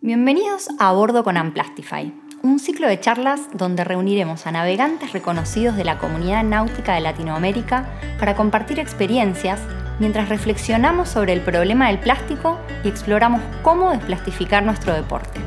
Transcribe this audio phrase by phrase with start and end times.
[0.00, 5.84] Bienvenidos a Bordo con Amplastify, un ciclo de charlas donde reuniremos a navegantes reconocidos de
[5.84, 7.86] la comunidad náutica de Latinoamérica
[8.18, 9.60] para compartir experiencias
[9.98, 15.40] mientras reflexionamos sobre el problema del plástico y exploramos cómo desplastificar nuestro deporte.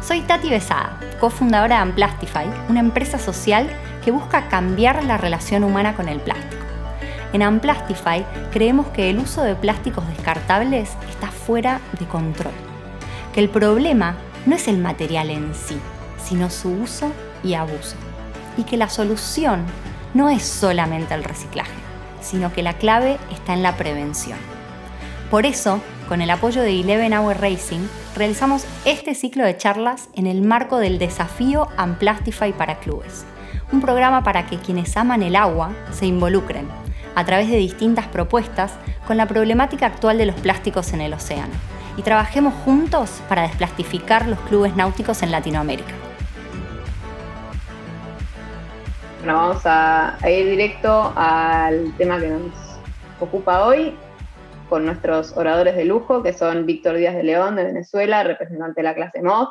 [0.00, 3.68] Soy Tati Besada, cofundadora de Amplastify, una empresa social
[4.04, 6.63] que busca cambiar la relación humana con el plástico.
[7.34, 12.54] En Amplastify creemos que el uso de plásticos descartables está fuera de control
[13.34, 14.14] que el problema
[14.46, 15.76] no es el material en sí,
[16.22, 17.10] sino su uso
[17.42, 17.96] y abuso.
[18.56, 19.64] Y que la solución
[20.14, 21.72] no es solamente el reciclaje,
[22.20, 24.38] sino que la clave está en la prevención.
[25.30, 30.28] Por eso, con el apoyo de Eleven Hour Racing, realizamos este ciclo de charlas en
[30.28, 33.24] el marco del desafío Amplastify para clubes,
[33.72, 36.83] un programa para que quienes aman el agua se involucren
[37.14, 38.72] a través de distintas propuestas
[39.06, 41.52] con la problemática actual de los plásticos en el océano
[41.96, 45.92] y trabajemos juntos para desplastificar los clubes náuticos en Latinoamérica.
[49.18, 52.52] Bueno, vamos a, ir directo al tema que nos
[53.20, 53.96] ocupa hoy
[54.68, 58.82] con nuestros oradores de lujo, que son Víctor Díaz de León de Venezuela, representante de
[58.82, 59.48] la clase MOD,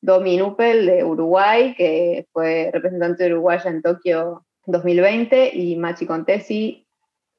[0.00, 6.81] Domi Nupel de Uruguay, que fue representante de Uruguay en Tokio 2020, y Machi Contesi,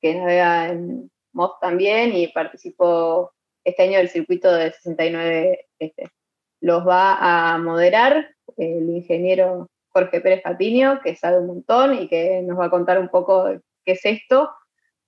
[0.04, 3.32] que navega en MOD también y participó
[3.64, 6.10] este año del circuito de 69 este.
[6.60, 12.42] Los va a moderar el ingeniero Jorge Pérez Patiño, que sabe un montón y que
[12.42, 13.46] nos va a contar un poco
[13.86, 14.50] qué es esto,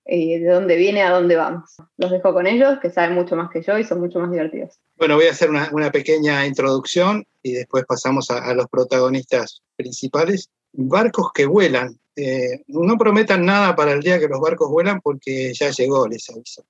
[0.06, 1.76] y de dónde viene a dónde vamos.
[1.98, 4.80] Los dejo con ellos, que saben mucho más que yo y son mucho más divertidos.
[4.96, 10.50] Bueno, voy a hacer una, pequeña introducción y después pasamos a, los protagonistas principales.
[10.72, 11.98] Barcos que vuelan.
[12.16, 16.30] Eh, no prometan nada para el día que los barcos vuelan porque ya llegó, les
[16.30, 16.66] aviso.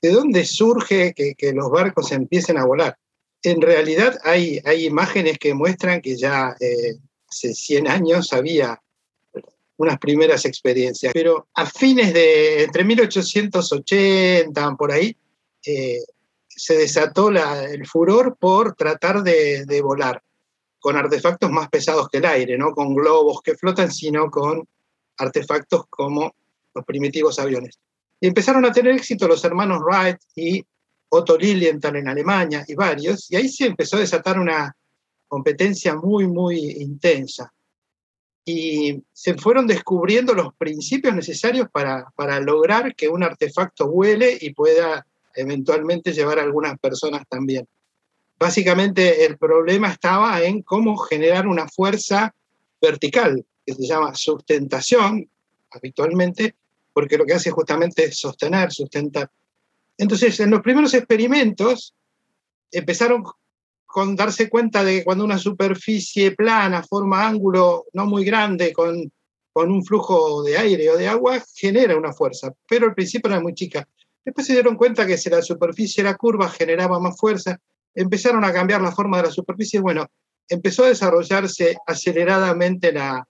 [0.00, 2.96] ¿De dónde surge que, los barcos empiecen a volar?
[3.42, 6.96] En realidad hay, hay imágenes que muestran que ya eh,
[7.28, 8.80] hace 100 años había
[9.78, 15.14] unas primeras experiencias, pero a fines de, entre 1880, por ahí,
[15.66, 16.00] eh,
[16.48, 20.22] se desató el furor por tratar de, de, volar
[20.78, 24.66] con artefactos más pesados que el aire, no con globos que flotan, sino con
[25.18, 26.34] artefactos como
[26.74, 27.78] los primitivos aviones.
[28.20, 30.64] Y empezaron a tener éxito los hermanos Wright y
[31.08, 34.74] Otto Lilienthal en Alemania y varios, y ahí se empezó a desatar una
[35.28, 37.52] competencia muy, muy intensa.
[38.44, 44.54] Y se fueron descubriendo los principios necesarios para, para lograr que un artefacto vuele y
[44.54, 45.04] pueda
[45.34, 47.66] eventualmente llevar a algunas personas también.
[48.38, 52.34] Básicamente el problema estaba en cómo generar una fuerza
[52.80, 55.28] vertical, que se llama sustentación
[55.70, 56.54] habitualmente,
[56.92, 59.28] porque lo que hace justamente es sostener, sustentar.
[59.98, 61.94] Entonces, en los primeros experimentos
[62.70, 63.24] empezaron
[63.84, 69.10] con darse cuenta de que cuando una superficie plana forma ángulo no muy grande con,
[69.52, 73.40] con un flujo de aire o de agua, genera una fuerza, pero al principio era
[73.40, 73.88] muy chica.
[74.24, 77.58] Después se dieron cuenta que si la superficie era curva generaba más fuerza,
[77.94, 80.06] empezaron a cambiar la forma de la superficie, bueno,
[80.48, 83.26] empezó a desarrollarse aceleradamente la,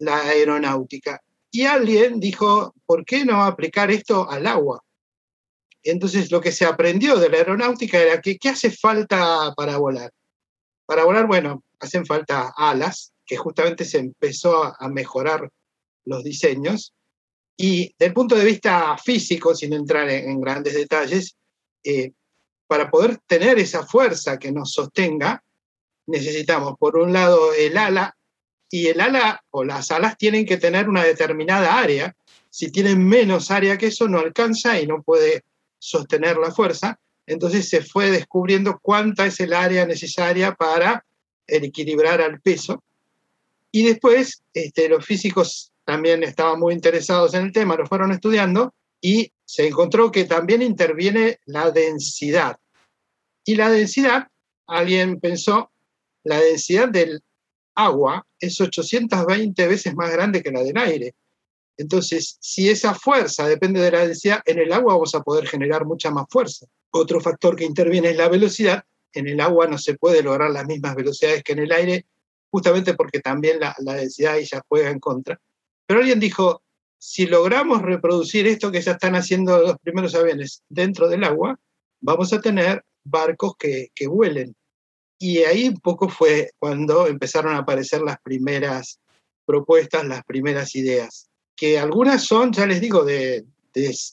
[0.00, 1.22] la aeronáutica.
[1.50, 4.82] Y alguien dijo, ¿por qué no aplicar esto al agua?
[5.82, 10.10] Entonces lo que se aprendió de la aeronáutica era que ¿qué hace falta para volar?
[10.86, 15.48] Para volar, bueno, hacen falta alas, que justamente se empezó a mejorar
[16.04, 16.92] los diseños.
[17.56, 21.36] Y del punto de vista físico, sin entrar en, grandes detalles,
[21.84, 22.12] eh,
[22.66, 25.42] para poder tener esa fuerza que nos sostenga,
[26.06, 28.16] necesitamos, por un lado, el ala
[28.70, 32.14] y el ala o las alas tienen que tener una determinada área.
[32.48, 35.44] Si tienen menos área que eso, no alcanza y no puede
[35.78, 36.98] sostener la fuerza.
[37.26, 41.04] Entonces se fue descubriendo cuánta es el área necesaria para
[41.46, 42.82] equilibrar al peso.
[43.72, 48.72] Y después este, los físicos también estaban muy interesados en el tema, lo fueron estudiando
[49.00, 52.58] y se encontró que también interviene la densidad.
[53.44, 54.28] Y la densidad,
[54.66, 55.70] alguien pensó,
[56.22, 57.22] la densidad del
[57.84, 61.14] agua es 820 veces más grande que la del aire.
[61.76, 65.86] Entonces, si esa fuerza depende de la densidad, en el agua vamos a poder generar
[65.86, 66.66] mucha más fuerza.
[66.90, 68.84] Otro factor que interviene es la velocidad.
[69.14, 72.06] En el agua no se puede lograr las mismas velocidades que en el aire,
[72.50, 75.40] justamente porque también la, densidad ahí ya juega en contra.
[75.86, 76.62] Pero alguien dijo,
[76.98, 81.58] si logramos reproducir esto que ya están haciendo los primeros aviones dentro del agua,
[82.00, 84.54] vamos a tener barcos que, que vuelen.
[85.22, 88.98] Y ahí un poco fue cuando empezaron a aparecer las primeras
[89.44, 93.44] propuestas, las primeras ideas, que algunas son, ya les digo, de,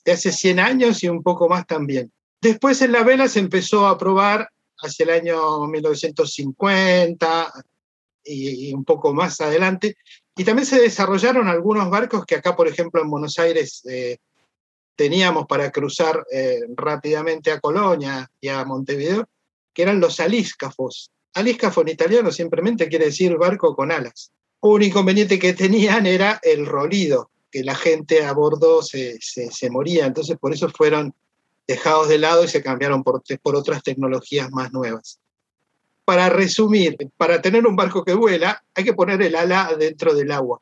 [0.06, 2.12] hace 100 años y un poco más también.
[2.42, 4.50] Después en la vela se empezó a probar
[4.80, 7.54] hacia el año 1950
[8.26, 9.96] y, un poco más adelante.
[10.36, 14.18] Y también se desarrollaron algunos barcos que acá, por ejemplo, en Buenos Aires eh,
[14.98, 19.26] teníamos para cruzar eh, rápidamente a Colonia y a Montevideo,
[19.78, 21.12] que eran los alíscafos.
[21.36, 24.32] Alíscafo en italiano simplemente quiere decir barco con alas.
[24.60, 30.08] Un inconveniente que tenían era el rolido, que la gente a bordo se, se moría,
[30.08, 31.14] entonces por eso fueron
[31.68, 35.20] dejados de lado y se cambiaron por, por otras tecnologías más nuevas.
[36.06, 40.32] Para resumir, para tener un barco que vuela, hay que poner el ala dentro del
[40.32, 40.60] agua.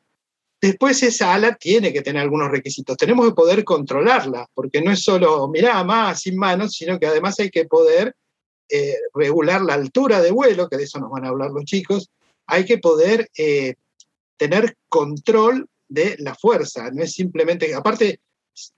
[0.60, 2.98] Después esa ala tiene que tener algunos requisitos.
[2.98, 7.40] Tenemos que poder controlarla, porque no es solo, mirá, más sin manos, sino que además
[7.40, 8.14] hay que poder
[8.68, 12.10] eh, regular la altura de vuelo, que de eso nos van a hablar los chicos.
[12.46, 13.74] Hay que poder eh,
[14.36, 16.90] tener control de la fuerza.
[16.90, 18.20] No es simplemente, aparte,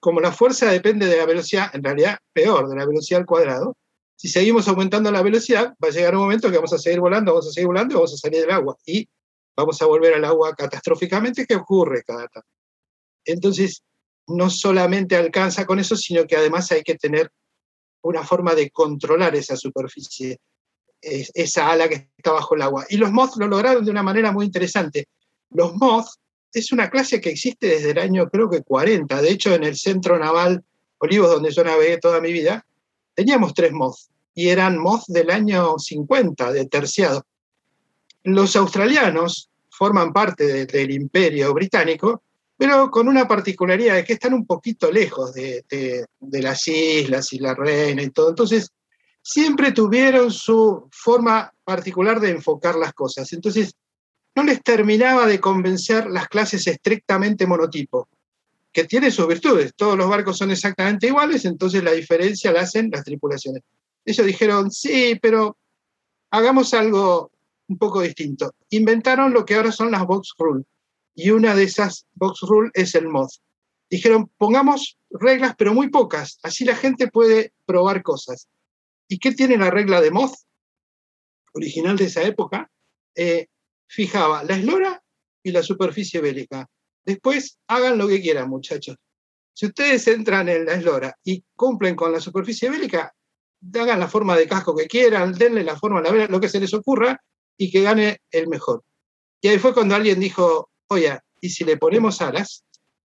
[0.00, 3.76] como la fuerza depende de la velocidad, en realidad peor, de la velocidad al cuadrado,
[4.16, 7.32] si seguimos aumentando la velocidad, va a llegar un momento que vamos a seguir volando,
[7.32, 8.76] vamos a seguir volando y vamos a salir del agua.
[8.84, 9.08] Y
[9.56, 12.48] vamos a volver al agua catastróficamente, que ocurre cada tanto.
[13.24, 13.84] Entonces,
[14.26, 17.30] no solamente alcanza con eso, sino que además hay que tener
[18.02, 20.38] una forma de controlar esa superficie,
[21.00, 22.86] esa ala que está bajo el agua.
[22.88, 25.08] Y los moths lo lograron de una manera muy interesante.
[25.50, 26.18] Los moths
[26.52, 29.20] es una clase que existe desde el año creo que 40.
[29.22, 30.64] De hecho, en el Centro Naval
[30.98, 32.64] Olivos, donde yo navegué toda mi vida,
[33.14, 37.24] teníamos tres mods y eran mods del año 50, de terciado.
[38.22, 42.22] Los australianos forman parte del imperio británico,
[42.58, 45.64] pero con una particularidad de que están un poquito lejos de,
[46.20, 48.30] las islas y la reina y todo.
[48.30, 48.72] Entonces,
[49.22, 53.32] siempre tuvieron su forma particular de enfocar las cosas.
[53.32, 53.74] Entonces,
[54.34, 58.08] no les terminaba de convencer las clases estrictamente monotipo,
[58.72, 59.72] que tiene sus virtudes.
[59.76, 63.62] Todos los barcos son exactamente iguales, entonces la diferencia la hacen las tripulaciones.
[64.04, 65.56] Ellos dijeron, sí, pero
[66.32, 67.30] hagamos algo
[67.68, 68.52] un poco distinto.
[68.70, 70.64] Inventaron lo que ahora son las box rule,
[71.18, 73.28] y una de esas box rule es el mod.
[73.90, 78.46] Dijeron, pongamos reglas, pero muy pocas, así la gente puede probar cosas.
[79.08, 80.30] ¿Y qué tiene la regla de mod?
[81.54, 82.70] Original de esa época,
[83.16, 83.48] eh,
[83.88, 85.02] fijaba la eslora
[85.42, 86.70] y la superficie bélica.
[87.04, 88.96] Después hagan lo que quieran, muchachos.
[89.52, 93.12] Si ustedes entran en la eslora y cumplen con la superficie bélica,
[93.74, 96.72] hagan la forma de casco que quieran, denle la forma, la lo que se les
[96.74, 97.20] ocurra
[97.56, 98.84] y que gane el mejor.
[99.40, 102.64] Y ahí fue cuando alguien dijo, oye, ¿y si le ponemos alas?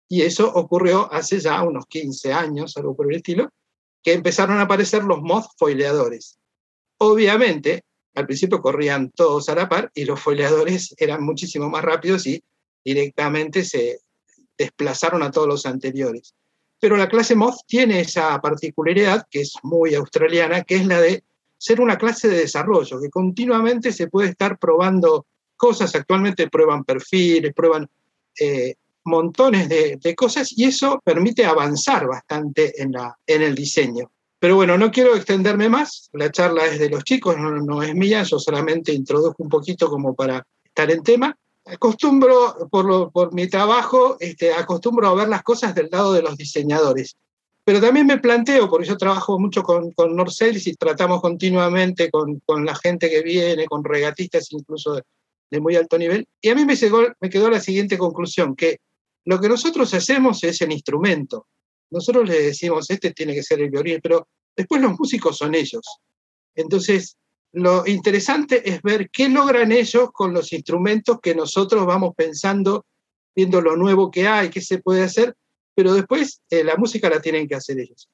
[0.09, 3.51] Y eso ocurrió hace ya unos 15 años, algo por el estilo,
[4.03, 6.39] que empezaron a aparecer los moth foileadores.
[6.99, 7.85] Obviamente,
[8.15, 12.43] al principio corrían todos a la par y los foleadores eran muchísimo más rápidos y
[12.85, 14.01] directamente se
[14.59, 16.35] desplazaron a todos los anteriores.
[16.81, 21.25] Pero la clase Moth tiene esa particularidad que es muy australiana, que es la de
[21.57, 25.27] ser una clase de desarrollo, que continuamente se puede estar probando
[25.61, 27.87] cosas, actualmente prueban perfiles, prueban
[28.41, 28.75] eh,
[29.05, 34.11] montones de, de, cosas y eso permite avanzar bastante en, la, en el diseño.
[34.39, 38.23] Pero bueno, no quiero extenderme más, la charla es de los chicos, no, es mía,
[38.23, 41.37] yo solamente introduzco un poquito como para estar en tema.
[41.67, 46.39] Acostumbro, por, por mi trabajo, este, acostumbro a ver las cosas del lado de los
[46.39, 47.17] diseñadores.
[47.65, 52.65] Pero también me planteo, porque yo trabajo mucho con, con y tratamos continuamente con, con,
[52.65, 55.03] la gente que viene, con regatistas incluso
[55.51, 58.79] de muy alto nivel, y a mí me, llegó, me quedó la siguiente conclusión, que
[59.25, 61.47] lo que nosotros hacemos es el instrumento,
[61.91, 65.83] nosotros le decimos, este tiene que ser el violín, pero después los músicos son ellos.
[66.55, 67.17] Entonces,
[67.53, 72.87] lo interesante es ver qué logran ellos con los instrumentos que nosotros vamos pensando,
[73.35, 75.35] viendo lo nuevo que hay, qué se puede hacer,
[75.75, 78.09] pero después eh, la música la tienen que hacer ellos.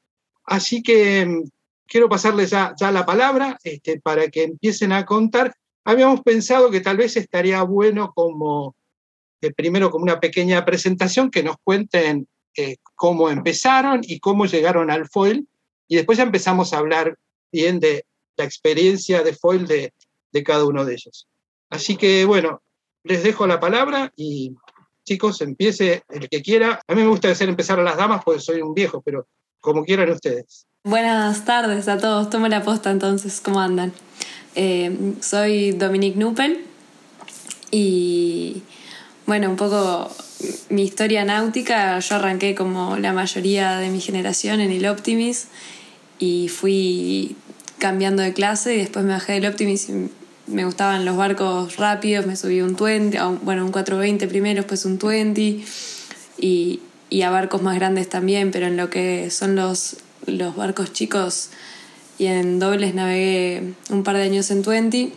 [0.45, 1.43] Así que mm,
[1.87, 5.55] quiero pasarles ya, la palabra este, para que empiecen a contar.
[5.87, 8.75] Habíamos pensado que tal vez estaría bueno como,
[9.41, 12.27] eh, primero como una pequeña presentación, que nos cuenten
[12.57, 15.47] eh, cómo empezaron y cómo llegaron al foil.
[15.87, 17.17] Y después ya empezamos a hablar
[17.53, 18.05] bien de
[18.37, 19.93] la experiencia de foil de,
[20.33, 21.29] de cada uno de ellos.
[21.71, 22.63] Así que bueno,
[23.05, 24.57] les dejo la palabra y
[25.05, 26.81] chicos, empiece el que quiera.
[26.89, 29.29] A mí me gusta hacer empezar a las damas porque soy un viejo, pero
[29.61, 30.67] como quieran ustedes.
[30.83, 33.93] Buenas tardes a todos, tomo la posta entonces, ¿cómo andan?
[34.57, 36.57] Eh, soy Dominique Nupen
[37.71, 38.63] y
[39.27, 40.11] bueno, un poco
[40.71, 45.49] mi historia náutica, yo arranqué como la mayoría de mi generación en el Optimis
[46.19, 47.37] y fui
[47.79, 50.11] cambiando de clase y después me bajé del Optimis y
[50.47, 54.99] me gustaban los barcos rápidos, me subí un 20, bueno, un 420 primero, después un
[54.99, 55.65] 20
[56.39, 60.93] y, y a barcos más grandes también, pero en lo que son los los barcos
[60.93, 61.51] chicos
[62.19, 65.13] y en dobles navegué un par de años en Twenty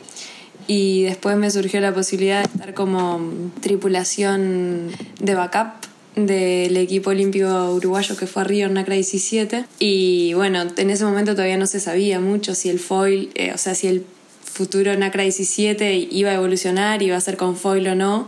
[0.67, 3.19] y después me surgió la posibilidad de estar como
[3.61, 10.33] tripulación de backup del equipo olímpico uruguayo que fue a Río en NACRA 17 y
[10.33, 13.75] bueno, en ese momento todavía no se sabía mucho si el foil, eh, o sea,
[13.75, 14.05] si el
[14.43, 18.27] futuro NACRA 17 iba a evolucionar, iba a ser con foil o no,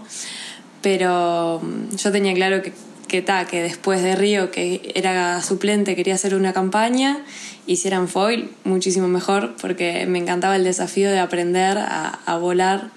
[0.81, 2.73] pero mm, yo tenía claro que
[3.11, 7.19] que, que después de Río, que era suplente, quería hacer una campaña,
[7.67, 12.89] hicieran foil, muchísimo mejor, porque me encantaba el desafío de aprender a, volar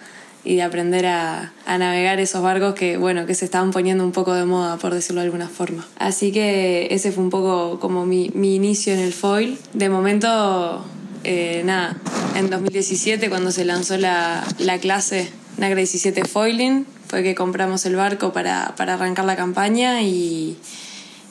[0.44, 4.34] y de aprender a, navegar esos barcos que, bueno, que se estaban poniendo un poco
[4.34, 5.84] de moda, por decirlo de alguna forma.
[5.98, 9.58] Así que ese fue un poco como mi, inicio en el foil.
[9.72, 10.84] De momento,
[11.24, 11.96] eh, nada,
[12.36, 17.94] en 2017 cuando se lanzó la, la clase Nagra 17 Foiling, fue que compramos el
[17.94, 20.58] barco para, para arrancar la campaña y,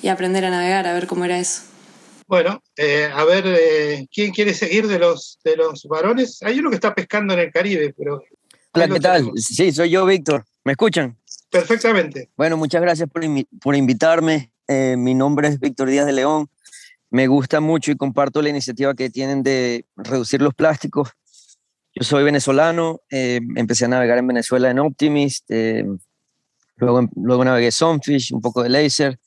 [0.01, 1.63] y, aprender a navegar, a ver cómo era eso.
[2.25, 6.41] Bueno, eh, a ver, eh, ¿quién quiere seguir de los, de los varones?
[6.41, 8.23] Hay uno que está pescando en el Caribe, pero...
[8.71, 9.29] Hola, ¿qué tal?
[9.35, 10.45] Sí, soy yo, Víctor.
[10.63, 11.17] ¿Me escuchan?
[11.49, 12.29] Perfectamente.
[12.37, 13.21] Bueno, muchas gracias por,
[13.59, 14.53] por invitarme.
[14.69, 16.47] Eh, mi nombre es Víctor Díaz de León.
[17.09, 21.09] Me gusta mucho y comparto la iniciativa que tienen de reducir los plásticos
[21.95, 25.85] yo soy venezolano, eh, empecé a navegar en Venezuela en Optimist, eh,
[26.77, 29.19] luego, luego navegué Sunfish, un poco de Laser.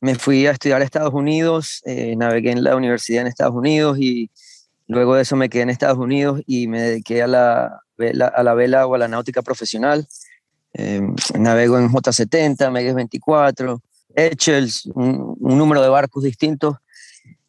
[0.00, 3.98] Me fui a estudiar a Estados Unidos, eh, navegué en la universidad en Estados Unidos
[4.00, 4.30] y
[4.88, 8.42] luego de eso me quedé en Estados Unidos y me dediqué a la vela, a
[8.42, 10.06] la vela o a la náutica profesional.
[11.38, 13.80] navego en J70, Megues 24,
[14.14, 16.76] Echels, un, un número de barcos distintos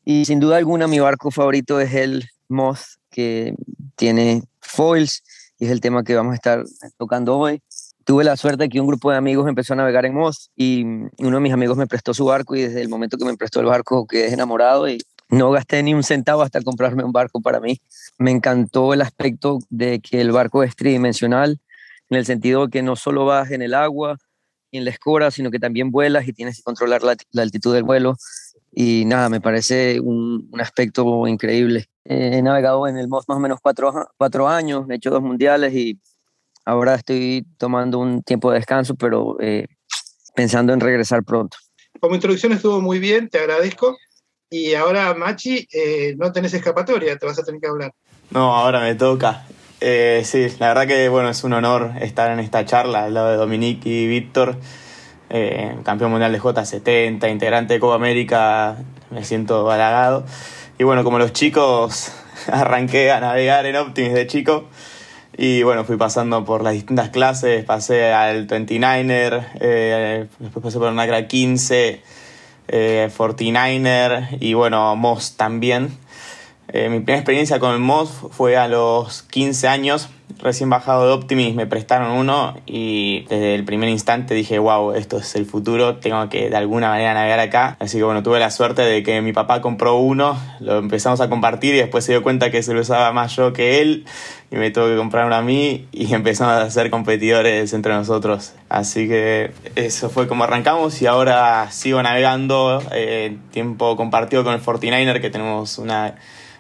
[0.06, 3.55] y sin duda alguna mi barco favorito es el Moth que
[3.95, 5.24] tiene foils
[5.57, 6.63] y es el tema que vamos a estar
[7.00, 7.63] tocando hoy.
[8.05, 10.83] Tuve la suerte de que un grupo de amigos empezó a navegar en Moss y
[10.83, 13.59] uno de mis amigos me prestó su barco y desde el momento que me prestó
[13.59, 17.59] el barco quedé enamorado y no gasté ni un centavo hasta comprarme un barco para
[17.59, 17.81] mí.
[18.19, 21.59] Me encantó el aspecto de que el barco es tridimensional,
[22.12, 24.19] en el sentido de que no solo vas en el agua
[24.69, 27.83] y en la escora, sino que también vuelas y tienes que controlar la, altitud del
[27.83, 28.15] vuelo.
[28.71, 31.89] Y nada, me parece un aspecto increíble.
[32.09, 35.21] Eh, he navegado en el MOS más o menos cuatro, cuatro años, he hecho dos
[35.21, 35.99] mundiales y
[36.63, 39.67] ahora estoy tomando un tiempo de descanso, pero eh,
[40.33, 41.57] pensando en regresar pronto.
[41.99, 43.97] Como introducción estuvo muy bien, te agradezco.
[44.49, 47.91] Y ahora, Machi, eh, no tenés escapatoria, te vas a tener que hablar.
[48.29, 49.45] No, ahora me toca.
[49.81, 53.35] sí, la verdad que bueno, es un honor estar en esta charla al lado de
[53.35, 54.55] Dominique y Víctor,
[55.83, 58.77] campeón mundial de J70, integrante de Copa América,
[59.11, 60.23] me siento halagado.
[60.79, 62.12] Y bueno, como los chicos,
[62.51, 64.65] arranqué a navegar en Optimus de chico.
[65.36, 70.91] Y bueno, fui pasando por las distintas clases, pasé al 29er, eh, después pasé por
[70.91, 72.01] NACRA 15,
[72.67, 75.98] eh, 49er y bueno, MOS también.
[76.67, 80.10] Eh, mi primera experiencia con el MOS fue a los 15 años
[80.41, 85.17] recién bajado de Optimis me prestaron uno y desde el primer instante dije, wow, esto
[85.17, 87.77] es el futuro, tengo que de alguna manera navegar acá.
[87.79, 91.29] Así que bueno, tuve la suerte de que mi papá compró uno, lo empezamos a
[91.29, 94.06] compartir y después se dio cuenta que se lo usaba más yo que él
[94.51, 98.53] y me tuvo que comprar uno a mí y empezamos a ser competidores entre nosotros.
[98.70, 104.62] Así que eso fue como arrancamos y ahora sigo navegando, eh, tiempo compartido con el
[104.62, 106.15] 49er que tenemos una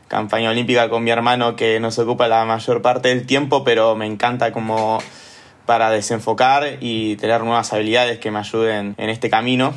[0.07, 4.05] campaña olímpica con mi hermano que nos ocupa la mayor parte del tiempo, pero me
[4.05, 4.99] encanta como
[5.65, 9.73] para desenfocar y tener nuevas habilidades que me ayuden en este camino.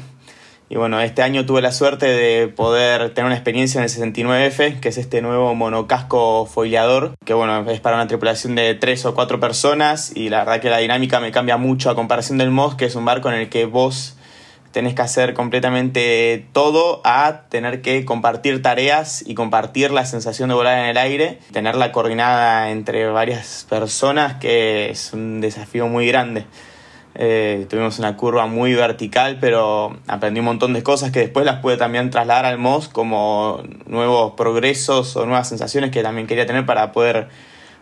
[0.73, 4.79] Y bueno, este año tuve la suerte de poder tener una experiencia en el 69F,
[4.79, 9.13] que es este nuevo monocasco foileador, que bueno, es para una tripulación de tres o
[9.17, 12.77] cuatro personas y la verdad que la dinámica me cambia mucho a comparación del MOS,
[12.77, 14.17] que es un barco en el que vos
[14.73, 20.55] tenés que hacer completamente todo a tener que compartir tareas y compartir la sensación de
[20.55, 26.45] volar en el aire, tenerla coordinada entre varias personas que es un desafío muy grande.
[27.17, 31.57] Eh, tuvimos una curva muy vertical, pero aprendí un montón de cosas que después las
[31.61, 36.65] pude también trasladar al MOS como nuevos progresos o nuevas sensaciones que también quería tener
[36.67, 37.29] para poder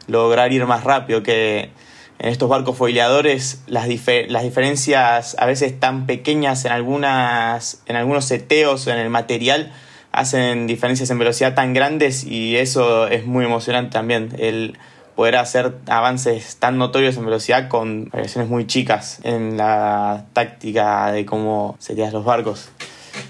[0.07, 1.71] lograr ir más rápido, que
[2.19, 3.89] en estos barcos foileadores las,
[4.29, 9.73] las diferencias a veces tan pequeñas en, algunas, en algunos seteos en el material
[10.13, 14.77] hacen diferencias en velocidad tan grandes y eso es muy emocionante también, el
[15.15, 21.27] poder hacer avances tan notorios en velocidad con variaciones muy chicas en la táctica de
[21.27, 22.71] cómo serían los barcos.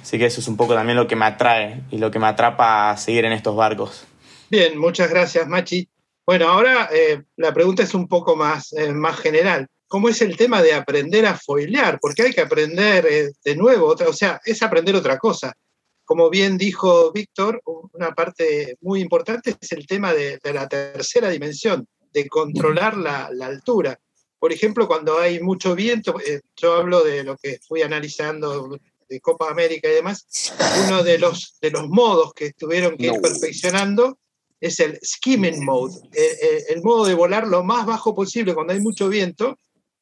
[0.02, 2.26] Así que eso es un poco también lo que me atrae y lo que me
[2.26, 4.04] atrapa a seguir en estos barcos.
[4.50, 5.88] Bien, muchas gracias Machi.
[6.28, 9.66] Bueno, ahora eh, la pregunta es un poco más, eh, más general.
[9.86, 11.98] ¿Cómo es el tema de aprender a foilear?
[11.98, 15.54] Porque hay que aprender eh, de nuevo, o sea, es aprender otra cosa.
[16.04, 21.88] como bien dijo Víctor, una parte muy importante es el tema de, la tercera dimensión,
[22.12, 23.98] de controlar la, altura.
[24.38, 26.14] Por ejemplo, cuando hay mucho viento,
[26.54, 30.26] yo hablo de lo que fui analizando de Copa América y demás,
[30.84, 34.18] uno de los, de los modos que tuvieron que ir perfeccionando
[34.60, 35.94] es el skimming mode,
[36.68, 39.56] el, modo de volar lo más bajo posible cuando hay mucho viento,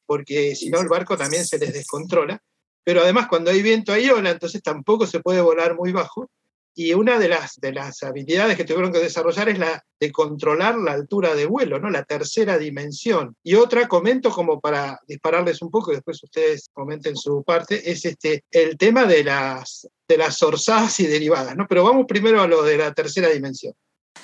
[0.05, 2.41] porque si no el barco también se les descontrola.
[2.83, 6.29] Pero además cuando hay viento hay ola, entonces tampoco se puede volar muy bajo.
[6.73, 10.77] Y una de las, de las habilidades que tuvieron que desarrollar es la de controlar
[10.77, 11.89] la altura de vuelo, ¿no?
[11.89, 13.35] la tercera dimensión.
[13.43, 18.05] Y otra, comento como para dispararles un poco, y después ustedes comenten su parte, es
[18.05, 21.57] este, el tema de las, de las orzadas y derivadas.
[21.57, 21.65] ¿no?
[21.67, 23.73] Pero vamos primero a lo de la tercera dimensión.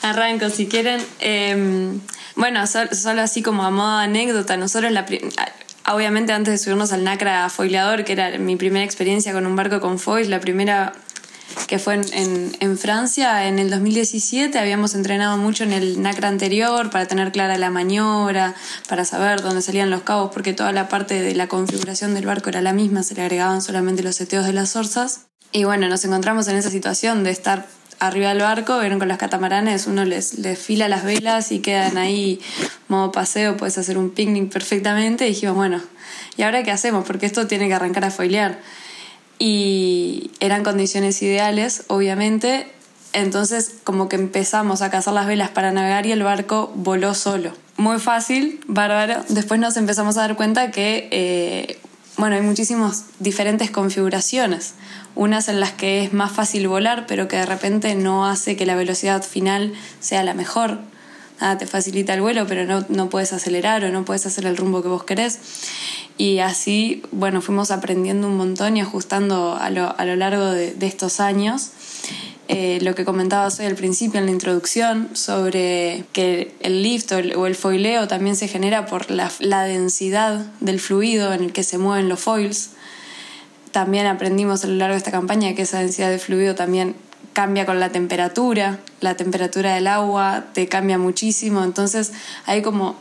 [0.02, 1.02] Arranco si quieren.
[1.20, 2.00] Em,
[2.36, 5.06] bueno, solo así como a modo anécdota, nosotros la
[5.92, 9.80] obviamente antes de subirnos al Nacra foileador, que era mi primera experiencia con un barco
[9.82, 10.94] con foil, la primera
[11.68, 14.58] que fue en, en, Francia en el 2017.
[14.58, 18.56] Habíamos entrenado mucho en el NACRA anterior para tener clara la maniobra,
[18.90, 22.50] para saber dónde salían los cabos, porque toda la parte de la configuración del barco
[22.50, 25.28] era la misma, se le agregaban solamente los seteos de las orzas.
[25.52, 27.68] Y bueno, nos encontramos en esa situación de estar
[28.08, 31.98] arriba del barco, vieron con los catamaranes, uno les, les fila las velas y quedan
[31.98, 32.40] ahí
[32.88, 35.26] modo paseo, puedes hacer un picnic perfectamente.
[35.26, 35.82] Y dijimos, bueno,
[36.38, 37.06] ¿y ahora qué hacemos?
[37.06, 38.60] Porque esto tiene que arrancar a foilear
[39.40, 42.68] y eran condiciones ideales, obviamente.
[43.14, 47.52] Entonces como que empezamos a cazar las velas para navegar y el barco voló solo.
[47.78, 49.24] Muy fácil, bárbaro.
[49.30, 51.80] Después nos empezamos a dar cuenta que, eh,
[52.18, 54.74] bueno, hay muchísimas diferentes configuraciones.
[55.16, 58.66] Unas en las que es más fácil volar, pero que de repente no hace que
[58.66, 60.80] la velocidad final sea la mejor.
[61.60, 64.82] Te facilita el vuelo, pero no, no puedes acelerar o no puedes hacer el rumbo
[64.82, 65.40] que vos querés.
[66.18, 70.76] Y así, bueno, fuimos aprendiendo un montón y ajustando a lo, a lo largo de,
[70.82, 71.72] estos años.
[72.50, 77.48] Eh, lo que comentabas hoy al principio en la introducción sobre que el lift o
[77.48, 81.78] el, foileo también se genera por la, la, densidad del fluido en el que se
[81.78, 82.72] mueven los foils.
[83.72, 86.96] También aprendimos a lo largo de esta campaña que esa densidad de fluido también
[87.32, 92.12] cambia con la temperatura, la temperatura del agua te cambia muchísimo, entonces
[92.46, 92.96] hay como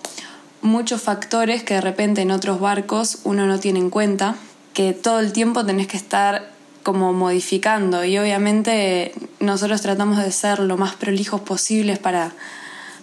[0.63, 4.37] muchos factores que de repente en otros barcos uno no tiene en cuenta,
[4.73, 6.52] que todo el tiempo tenés que estar
[6.83, 12.33] como modificando y obviamente nosotros tratamos de ser lo más prolijos posibles para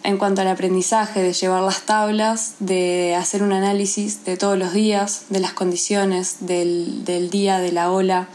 [0.03, 4.73] en cuanto al aprendizaje, de llevar las tablas, de hacer un análisis de todos los
[4.73, 8.27] días, de las condiciones del, día, de la ola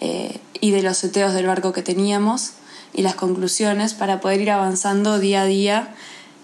[0.00, 2.52] eh, y de los seteos del barco que teníamos
[2.92, 5.94] y las conclusiones para poder ir avanzando día a día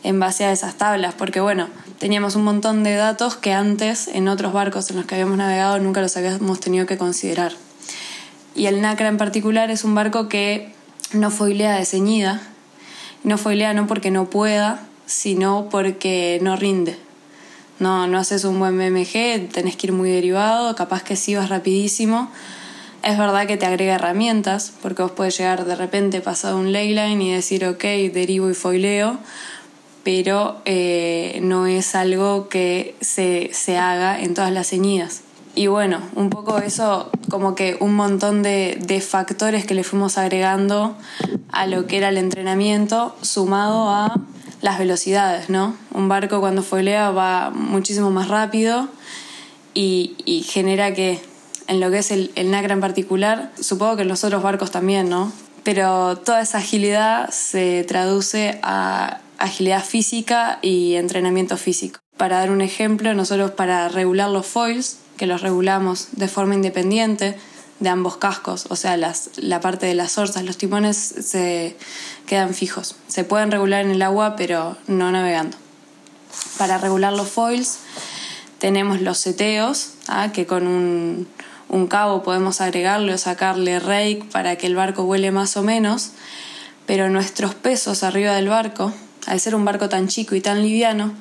[0.03, 4.29] en base a esas tablas, porque bueno, teníamos un montón de datos que antes en
[4.29, 7.53] otros barcos en los que habíamos navegado nunca los habíamos tenido que considerar.
[8.55, 10.73] Y el NACRA en particular es un barco que
[11.13, 12.41] no foilea de ceñida,
[13.25, 16.97] no foilea no porque no pueda, sino porque no rinde.
[17.79, 21.49] No, no haces un buen BMG, tenés que ir muy derivado, capaz que sí vas
[21.49, 22.31] rapidísimo.
[23.03, 27.21] Es verdad que te agrega herramientas, porque vos puedes llegar de repente pasado un leyline
[27.23, 27.83] y decir, ok,
[28.13, 29.19] derivo y foileo,
[30.03, 35.23] pero eh, no es algo que se, se, haga en todas las ceñidas.
[35.61, 40.17] Y bueno, un poco eso, como que un montón de, de, factores que le fuimos
[40.17, 40.97] agregando
[41.53, 44.23] a lo que era el entrenamiento, sumado a
[44.63, 45.77] las velocidades, ¿no?
[45.93, 48.89] Un barco cuando foilea va muchísimo más rápido
[49.75, 51.21] y, y genera que,
[51.67, 54.71] en lo que es el, el NACRA en particular, supongo que en los otros barcos
[54.71, 55.31] también, ¿no?
[55.63, 62.01] Pero toda esa agilidad se traduce a agilidad física y entrenamiento físico.
[62.21, 67.35] Para dar un ejemplo, nosotros para regular los foils, que los regulamos de forma independiente
[67.79, 71.79] de ambos cascos, o sea, las, la parte de las orzas, los timones se
[72.27, 72.97] quedan fijos.
[73.09, 75.57] Se pueden regular en el agua, pero no navegando.
[76.59, 77.79] Para regular los foils
[78.59, 80.31] tenemos los seteos, ¿ah?
[80.31, 81.27] que con un,
[81.71, 86.11] un cabo podemos agregarle o sacarle rake para que el barco vuele más o menos,
[86.85, 88.93] pero nuestros pesos arriba del barco
[89.27, 91.13] al ser un barco tan chico y tan liviano,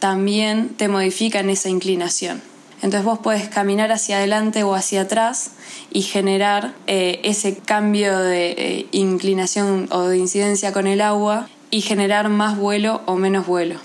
[0.00, 2.42] también te modifican esa inclinación.
[2.82, 5.52] Entonces vos puedes caminar hacia adelante o hacia atrás
[5.92, 11.82] y generar eh, ese cambio de eh, inclinación o de incidencia con el agua y
[11.82, 13.76] generar más vuelo o menos vuelo.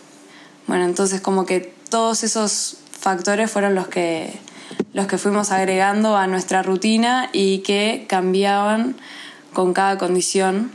[0.67, 4.39] Bueno, entonces como que todos esos factores fueron los que,
[4.93, 8.95] los que fuimos agregando a nuestra rutina y que cambiaban
[9.53, 10.71] con cada condición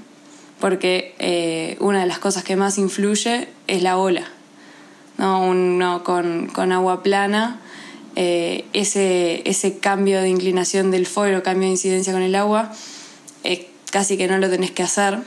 [0.60, 4.30] porque eh, una de las cosas que más influye es la ola.
[5.20, 5.42] ¿No?
[5.46, 7.60] Uno con, agua plana,
[8.16, 12.72] eh, ese, ese cambio de inclinación del foil o cambio de incidencia con el agua,
[13.44, 15.18] eh, casi que no lo tenés que hacer.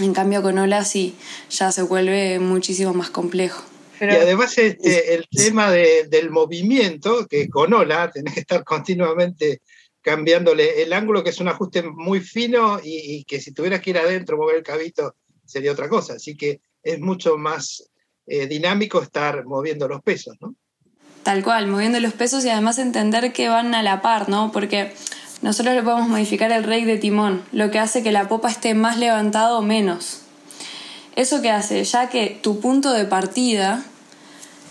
[0.00, 1.14] En cambio con ola sí,
[1.50, 3.62] ya se vuelve muchísimo más complejo.
[4.00, 9.62] y además este, el tema del movimiento, que con ola tenés que estar continuamente
[10.02, 13.98] cambiándole el ángulo, que es un ajuste muy fino y, que si tuvieras que ir
[13.98, 15.14] adentro, mover el cabito,
[15.44, 16.14] sería otra cosa.
[16.14, 17.88] Así que es mucho más
[18.26, 20.54] eh, dinámico estar moviendo los pesos, ¿no?
[21.22, 24.52] Tal cual, moviendo los pesos y además entender que van a la par, ¿no?
[24.52, 24.92] Porque
[25.42, 28.74] nosotros le podemos modificar el rake de timón, lo que hace que la popa esté
[28.74, 30.22] más levantado o menos.
[31.16, 31.82] ¿Eso que hace?
[31.82, 33.82] Ya que tu punto de partida,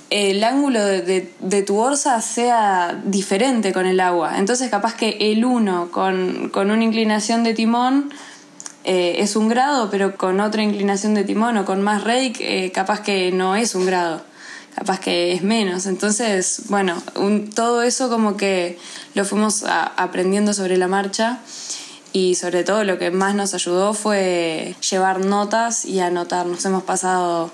[0.10, 4.38] el ángulo de, tu orza sea diferente con el agua.
[4.38, 8.12] Entonces capaz que el 1 con, una inclinación de timón
[8.86, 12.72] eh, es un grado, pero con otra inclinación de timón o con más rake, eh,
[12.72, 14.22] capaz que no es un grado
[14.76, 15.86] capaz que es menos.
[15.86, 17.02] Entonces, bueno,
[17.56, 18.78] todo eso como que
[19.14, 21.40] lo fuimos aprendiendo sobre la marcha
[22.12, 26.46] y sobre todo lo que más nos ayudó fue llevar notas y anotar.
[26.46, 27.52] Nos hemos pasado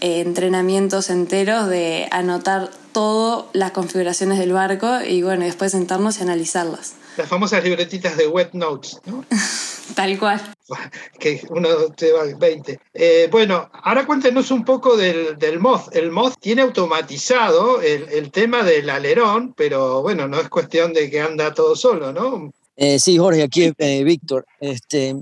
[0.00, 6.22] eh, entrenamientos enteros de anotar todas las configuraciones del barco y bueno, después sentarnos y
[6.22, 6.92] analizarlas.
[7.16, 9.24] Las famosas libretitas de wet notes, ¿no?
[9.94, 10.40] Tal cual.
[11.18, 12.80] Que uno te va 20.
[12.94, 15.88] Eh, bueno, ahora cuéntenos un poco del, del MOZ.
[15.92, 21.20] El MOZ tiene automatizado el, tema del alerón, pero bueno, no es cuestión de que
[21.20, 22.52] anda todo solo, ¿no?
[22.76, 24.46] Eh, sí, Jorge, aquí eh, Víctor.
[24.60, 25.14] Este,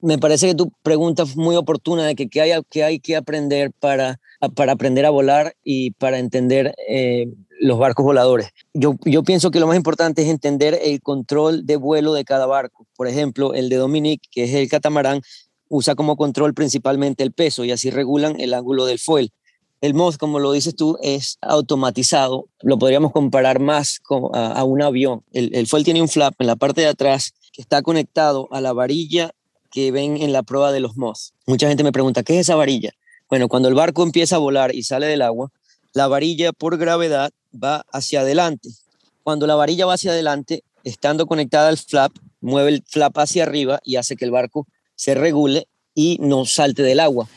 [0.00, 3.16] me parece que tu pregunta es muy oportuna de que qué hay, que hay que
[3.16, 4.18] aprender para,
[4.54, 6.74] para aprender a volar y para entender
[7.60, 8.48] los barcos voladores.
[8.72, 12.86] Yo, pienso que lo más importante es entender el control de vuelo de cada barco.
[12.96, 15.20] Por ejemplo, el de Dominique, que es el catamarán,
[15.68, 19.30] usa como control principalmente el peso y así regulan el ángulo del fuel.
[19.82, 22.46] El MOD, como lo dices tú, es automatizado.
[22.62, 24.00] Lo podríamos comparar más
[24.32, 25.22] a, un avión.
[25.32, 28.60] El, el fuel tiene un flap en la parte de atrás que está conectado a
[28.60, 29.32] la varilla
[29.70, 31.34] que ven en la prueba de los MOS.
[31.46, 32.92] Mucha gente me pregunta, ¿qué es esa varilla?
[33.28, 35.50] Bueno, cuando el barco empieza a volar y sale del agua,
[35.92, 38.70] la varilla por gravedad va hacia adelante.
[39.22, 43.80] Cuando la varilla va hacia adelante, estando conectada al flap, mueve el flap hacia arriba
[43.84, 47.28] y hace que el barco se regule y no salte del agua.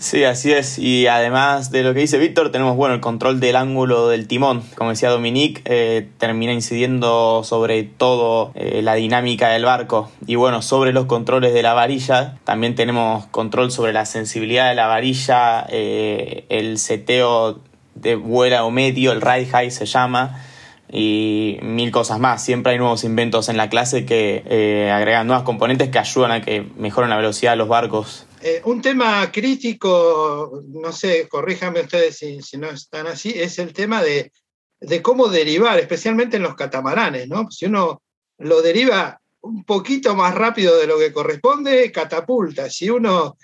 [0.00, 0.78] Sí, así es.
[0.78, 4.62] Y además de lo que dice Víctor, tenemos bueno el control del ángulo del timón.
[4.76, 10.08] Como decía Dominique, eh, termina incidiendo sobre todo eh, la dinámica del barco.
[10.24, 14.76] Y bueno, sobre los controles de la varilla, también tenemos control sobre la sensibilidad de
[14.76, 17.58] la varilla, eh, el seteo
[17.96, 20.44] de vuela o medio, el ride high se llama,
[20.92, 22.40] y mil cosas más.
[22.40, 26.64] Siempre hay nuevos inventos en la clase que agregan nuevas componentes que ayudan a que
[26.76, 28.27] mejoren la velocidad de los barcos.
[28.40, 33.72] Eh, un tema crítico, no sé, corríjanme ustedes si, si no están así, es el
[33.72, 34.32] tema de,
[34.80, 37.50] de, cómo derivar, especialmente en los catamaranes, ¿no?
[37.50, 38.02] Si uno
[38.38, 42.70] lo deriva un poquito más rápido de lo que corresponde, catapulta.
[42.70, 43.38] Si uno,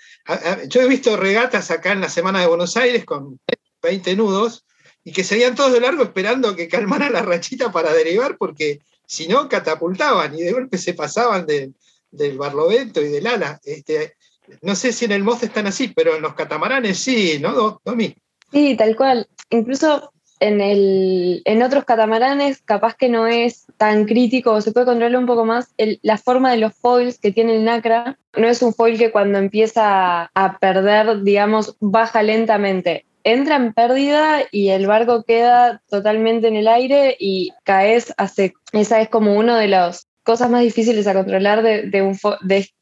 [0.67, 3.39] yo he visto regatas acá en la Semana de Buenos Aires con
[3.81, 4.65] 20 nudos,
[5.07, 9.27] y que seguían todos de largo esperando que calmara la rachita para derivar, porque si
[9.27, 13.59] no, catapultaban y de golpe se pasaban del barlovento y del ala.
[13.63, 14.15] Este,
[14.61, 18.15] no sé si en el Moz están así, pero en los catamaranes sí, ¿no, Domi?
[18.51, 19.27] Sí, tal cual.
[19.49, 25.19] Incluso en, el, en otros catamaranes capaz que no es tan crítico, se puede controlar
[25.19, 28.17] un poco más la forma de los foils que tiene el NACRA.
[28.37, 34.43] No es un foil que cuando empieza a perder, digamos, baja lentamente entra en pérdida
[34.51, 39.55] y el barco queda totalmente en el aire y caes hace, esa es como uno
[39.55, 42.17] de las cosas más difíciles a controlar de, un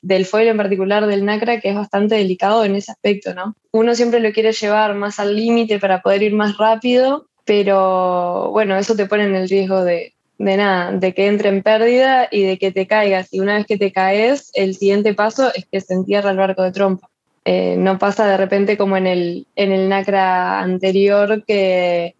[0.02, 3.56] del foil en particular del NACRA, que es bastante delicado en ese aspecto, ¿no?
[3.72, 8.78] Uno siempre lo quiere llevar más al límite para poder ir más rápido, pero bueno,
[8.78, 12.44] eso te pone en el riesgo de, de nada, de que entre en pérdida y
[12.44, 13.34] de que te caigas.
[13.34, 16.64] Y una vez que te caes, el siguiente paso es que se entierra el barco
[16.64, 17.10] de trompa.
[17.44, 22.16] Eh, no pasa de repente como en el, en el NACRA anterior que,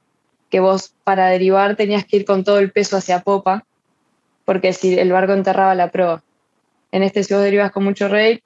[0.50, 3.66] que vos para derivar tenías que ir con todo el peso hacia popa,
[4.46, 6.24] porque si el barco enterraba la proa.
[6.92, 8.42] En este si vos derivas con mucho rey,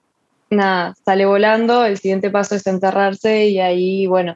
[0.50, 4.36] nada, sale volando, el siguiente paso es enterrarse y ahí, bueno,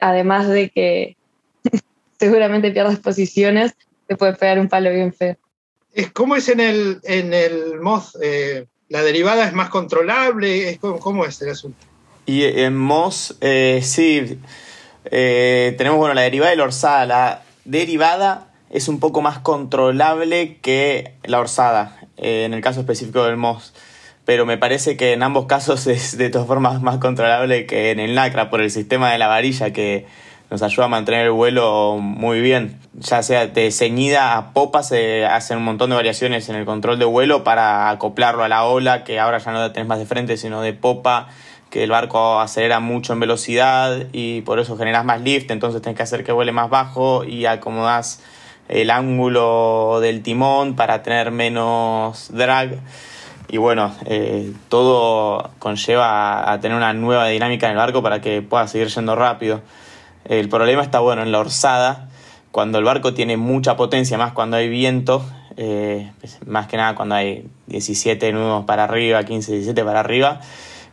[0.00, 1.16] además de que
[2.18, 3.74] seguramente pierdas posiciones,
[4.06, 5.36] te puede pegar un palo bien feo.
[6.12, 8.16] ¿Cómo es en el, en el MOZ?
[8.22, 10.78] Eh, ¿La derivada es más controlable?
[10.80, 11.78] ¿Cómo, es el asunto?
[12.26, 14.38] Y en MOS, eh, sí,
[15.04, 17.06] eh, tenemos bueno, la derivada y la orzada.
[17.06, 23.24] La derivada es un poco más controlable que la orzada, eh, en el caso específico
[23.24, 23.74] del MOS.
[24.24, 27.98] Pero me parece que en ambos casos es de todas formas más controlable que en
[27.98, 30.06] el NACRA por el sistema de la varilla que
[30.50, 32.78] nos ayuda a mantener el vuelo muy bien.
[32.94, 36.98] Ya sea de ceñida a popa se hacen un montón de variaciones en el control
[36.98, 40.36] de vuelo para acoplarlo a la ola, que ahora ya no tenés más de frente,
[40.36, 41.28] sino de popa,
[41.70, 45.96] que el barco acelera mucho en velocidad y por eso generas más lift, entonces tenés
[45.96, 48.20] que hacer que vuele más bajo y acomodás
[48.70, 52.78] el ángulo del timón para tener menos drag.
[53.48, 58.42] Y bueno, eh, todo conlleva a tener una nueva dinámica en el barco para que
[58.42, 59.60] pueda seguir yendo rápido.
[60.24, 62.08] El problema está bueno en la orzada,
[62.52, 65.24] cuando el barco tiene mucha potencia, más cuando hay viento,
[65.56, 66.12] eh,
[66.46, 70.40] más que nada cuando hay 17 nudos para arriba, 15, 17 para arriba,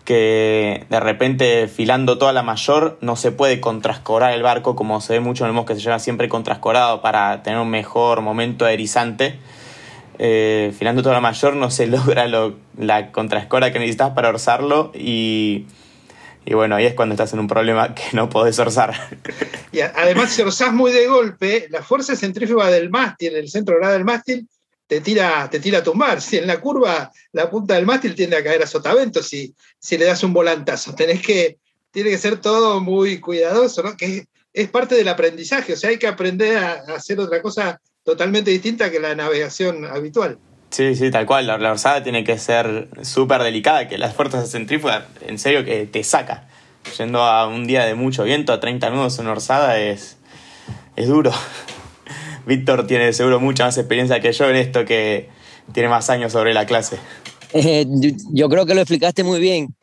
[0.07, 5.11] que de repente filando toda la mayor no se puede contrascorar el barco como se
[5.11, 9.37] ve mucho en el que se lleva siempre contrascorado para tener un mejor momento erizante.
[10.17, 12.25] Eh, filando toda la mayor no se logra
[12.77, 15.65] la contrascora que necesitas para orzarlo y
[16.45, 18.93] y bueno, ahí es cuando estás en un problema que no podés orzar.
[19.73, 23.93] Y además, si orzás muy de golpe, la fuerza centrífuga del mástil, el centro grado
[23.93, 24.47] del mástil,
[24.87, 26.21] te tira, te tira a tumbar.
[26.21, 29.97] Si en la curva la punta del mástil tiende a caer a sotavento si, si
[29.97, 30.95] le das un volantazo.
[30.95, 31.57] Tenés que,
[31.91, 33.95] tiene que ser todo muy cuidadoso, ¿no?
[33.97, 35.73] Que es parte del aprendizaje.
[35.73, 40.39] O sea, hay que aprender a hacer otra cosa totalmente distinta que la navegación habitual.
[40.69, 41.47] Sí, sí, tal cual.
[41.47, 46.03] La, orzada tiene que ser súper delicada, que las fuerzas centrífugas, en serio, que te
[46.03, 46.47] saca.
[46.97, 50.17] Yendo a un día de mucho viento, a 30 nudos en orzada, es,
[50.95, 51.31] es duro.
[52.47, 55.29] Víctor tiene seguro mucha más experiencia que yo en esto, que
[55.73, 56.97] tiene más años sobre la clase.
[57.53, 57.85] Eh,
[58.31, 59.75] yo creo que lo explicaste muy bien,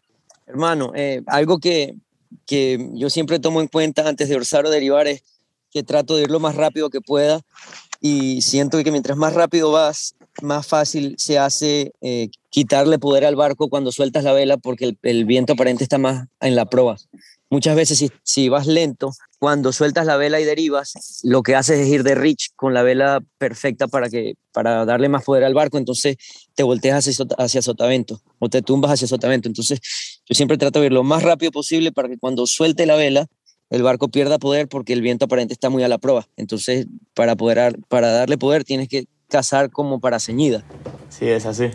[0.47, 0.93] hermano.
[0.95, 1.95] Eh, algo que,
[2.47, 5.23] que yo siempre tomo en cuenta antes de orzar o derivar es
[5.71, 7.41] que trato de ir lo más rápido que pueda
[8.01, 13.35] y siento que mientras más rápido vas, más fácil se hace eh, quitarle poder al
[13.35, 16.97] barco cuando sueltas la vela porque el, viento aparente está más en la proa.
[17.55, 21.79] Muchas veces si, si, vas lento, cuando sueltas la vela y derivas, lo que haces
[21.79, 25.55] es ir de rich con la vela perfecta para, que, para darle más poder al
[25.55, 26.17] barco, entonces
[26.57, 29.47] te volteas hacia, hacia sotavento o te tumbas hacia sotavento.
[29.47, 29.79] Entonces
[30.27, 33.29] yo siempre trato de ir lo más rápido posible para que cuando suelte la vela,
[33.71, 36.27] el barco pierda poder porque el viento aparente está muy a la proa.
[36.37, 40.65] Entonces, para, poder, para darle poder tienes que cazar como para ceñida.
[41.09, 41.71] Sí, es así.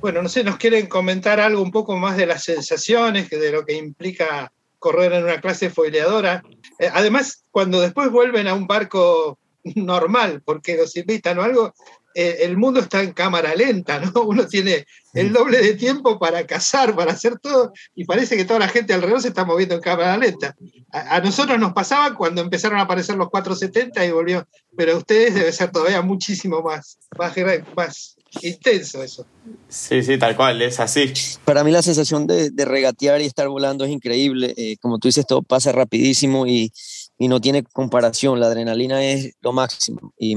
[0.00, 3.66] Bueno, no sé, ¿nos quieren comentar algo un poco más de las sensaciones, de lo
[3.66, 6.42] que implica correr en una clase foileadora?
[6.80, 9.38] Eh, además, cuando después vuelven a un barco
[9.76, 11.74] normal, porque los invitan o algo,
[12.14, 14.12] el mundo está en cámara lenta, ¿no?
[14.26, 18.60] Uno tiene el doble de tiempo para cazar, para hacer todo, y parece que toda
[18.60, 20.54] la gente alrededor se está moviendo en cámara lenta.
[20.92, 24.46] A, nosotros nos pasaba cuando empezaron a aparecer los 470 y volvió,
[24.76, 27.34] pero a ustedes debe ser todavía muchísimo más, más,
[27.76, 29.26] más intenso eso.
[29.68, 31.12] Sí, sí, tal cual, es así.
[31.44, 34.54] Para mí la sensación de, regatear y estar volando es increíble.
[34.56, 36.72] Eh, como tú dices, todo pasa rapidísimo y,
[37.18, 38.38] y no tiene comparación.
[38.38, 40.12] La adrenalina es lo máximo.
[40.18, 40.36] Y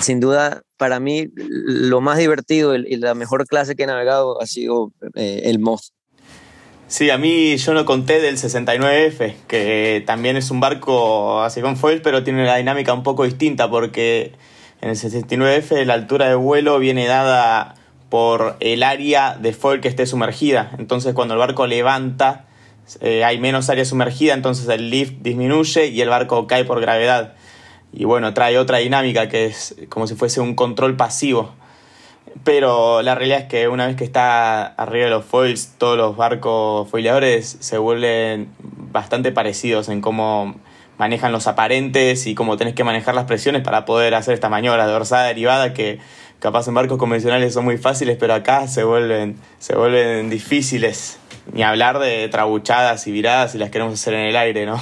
[0.00, 4.46] sin duda, para mí lo más divertido y la mejor clase que he navegado ha
[4.46, 5.92] sido eh, el MOZ.
[6.88, 11.76] Sí, a mí yo no conté del 69F, que también es un barco así con
[11.76, 14.32] foil, pero tiene una dinámica un poco distinta porque
[14.80, 17.76] en el 69F la altura de vuelo viene dada
[18.08, 20.72] por el área de foil que esté sumergida.
[20.78, 22.46] Entonces cuando el barco levanta
[23.00, 27.34] eh, hay menos área sumergida, entonces el lift disminuye y el barco cae por gravedad
[27.92, 31.54] y bueno, trae otra dinámica que es como si fuese un control pasivo.
[32.44, 36.16] Pero la realidad es que una vez que está arriba de los foils, todos los
[36.16, 40.54] barcos foileadores se vuelven bastante parecidos en cómo
[40.96, 44.86] manejan los aparentes y cómo tenés que manejar las presiones para poder hacer esta maniobra
[44.86, 45.98] de orzada derivada que
[46.40, 51.18] capaz en barcos convencionales son muy fáciles, pero acá se vuelven, se vuelven difíciles.
[51.52, 54.80] Ni hablar de trabuchadas y viradas si las queremos hacer en el aire, ¿no?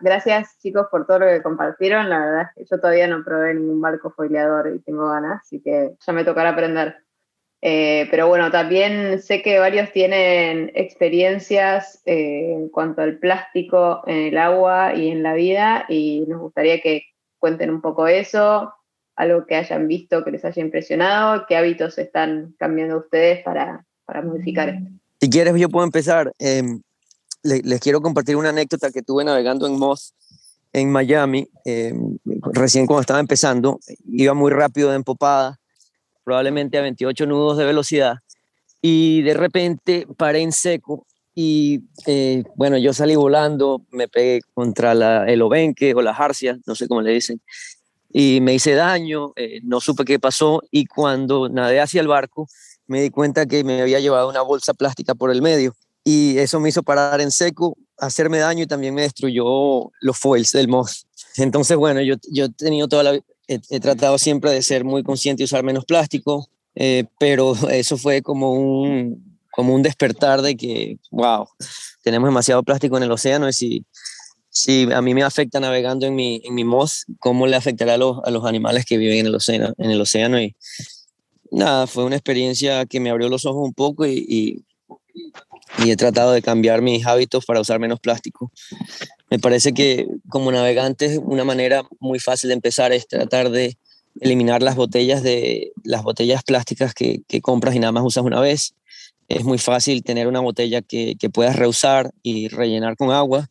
[0.00, 2.08] Gracias chicos por todo lo que compartieron.
[2.08, 5.60] La verdad es que yo todavía no probé ningún barco foileador y tengo ganas, así
[5.60, 6.96] que ya me tocará aprender.
[7.60, 14.28] Eh, pero bueno, también sé que varios tienen experiencias eh, en cuanto al plástico en
[14.28, 17.02] el agua y en la vida y nos gustaría que
[17.40, 18.72] cuenten un poco eso,
[19.16, 24.22] algo que hayan visto que les haya impresionado, qué hábitos están cambiando ustedes para, para
[24.22, 24.90] modificar esto.
[25.20, 26.32] Si quieres, yo puedo empezar.
[26.38, 26.80] Em,
[27.42, 30.14] les, quiero compartir una anécdota que tuve navegando en Moss
[30.72, 31.94] en Miami, eh,
[32.52, 35.58] recién cuando estaba empezando, iba muy rápido de empopada,
[36.24, 38.16] probablemente a 28 nudos de velocidad,
[38.82, 44.94] y de repente paré en seco y eh, bueno, yo salí volando, me pegué contra
[44.94, 47.40] la, el obenque o la jarcia, no sé cómo le dicen,
[48.10, 52.48] y me hice daño, eh, no supe qué pasó y cuando nadé hacia el barco
[52.86, 56.60] me di cuenta que me había llevado una bolsa plástica por el medio y eso
[56.60, 60.90] me hizo parar en seco, hacerme daño y también me destruyó los foils del Moth.
[61.36, 65.42] Entonces, bueno, yo, yo he tenido toda la, he, tratado siempre de ser muy consciente
[65.42, 70.98] y usar menos plástico, eh, pero eso fue como un, como un despertar de que,
[71.10, 71.46] wow,
[72.02, 73.86] tenemos demasiado plástico en el océano y si,
[74.50, 77.98] si a mí me afecta navegando en mi, en mi Moth, ¿cómo le afectará a
[77.98, 79.74] los, a los animales que viven en el océano?
[79.78, 80.54] En el océano y,
[81.50, 84.64] nada, fue una experiencia que me abrió los ojos un poco y, y,
[85.84, 88.50] he tratado de cambiar mis hábitos para usar menos plástico.
[89.30, 93.76] Me parece que como navegante una manera muy fácil de empezar es tratar de
[94.20, 98.40] eliminar las botellas de las botellas plásticas que, que compras y nada más usas una
[98.40, 98.74] vez.
[99.28, 103.50] Es muy fácil tener una botella que, que puedas reusar y rellenar con agua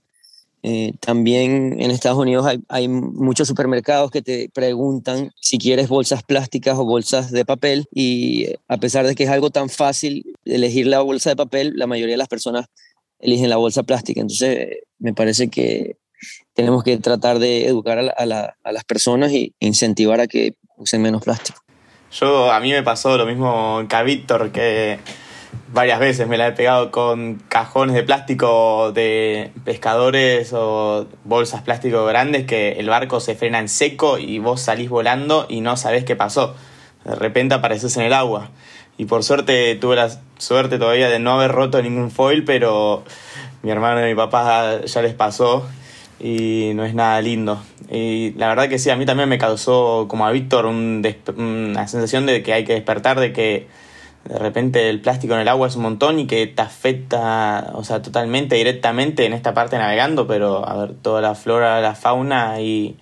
[0.63, 6.77] eh, también en Estados Unidos hay, muchos supermercados que te preguntan si quieres bolsas plásticas
[6.77, 11.01] o bolsas de papel y a pesar de que es algo tan fácil elegir la
[11.01, 12.65] bolsa de papel, la mayoría de las personas
[13.19, 14.21] eligen la bolsa plástica.
[14.21, 15.97] Entonces me parece que
[16.53, 21.23] tenemos que tratar de educar a, a las personas e incentivar a que usen menos
[21.23, 21.61] plástico.
[22.11, 24.99] Yo, a mí me pasó lo mismo que a Víctor, que
[25.71, 32.05] varias veces me la he pegado con cajones de plástico de pescadores o bolsas plástico
[32.05, 36.03] grandes que el barco se frena en seco y vos salís volando y no sabés
[36.03, 36.55] qué pasó.
[37.03, 38.49] De repente apareces en el agua.
[38.97, 43.03] Y por suerte tuve la suerte todavía de no haber roto ningún foil, pero
[43.61, 45.67] mi hermano y mi papá ya les pasó
[46.19, 47.61] y no es nada lindo.
[47.91, 52.25] Y la verdad que sí, a mí también me causó, como a Víctor, una sensación
[52.25, 53.67] de que hay que despertar, de que
[54.25, 57.83] de repente el plástico en el agua es un montón y que te afecta, o
[57.83, 62.59] sea, totalmente, directamente en esta parte navegando, pero a ver, toda la flora, la fauna
[62.59, 62.97] y,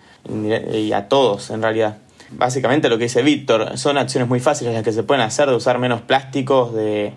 [0.73, 1.97] y a todos en realidad.
[2.31, 5.55] Básicamente lo que dice Víctor, son acciones muy fáciles las que se pueden hacer de
[5.55, 7.13] usar menos plásticos, de